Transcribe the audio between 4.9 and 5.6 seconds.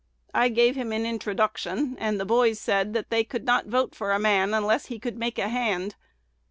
could make a